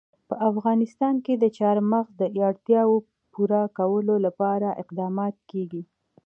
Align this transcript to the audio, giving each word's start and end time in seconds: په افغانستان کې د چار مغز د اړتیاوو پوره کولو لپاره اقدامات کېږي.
په 0.29 0.35
افغانستان 0.49 1.15
کې 1.25 1.33
د 1.37 1.45
چار 1.57 1.77
مغز 1.91 2.11
د 2.21 2.23
اړتیاوو 2.49 2.97
پوره 3.33 3.61
کولو 3.77 4.15
لپاره 4.25 4.67
اقدامات 4.81 5.35
کېږي. 5.51 5.83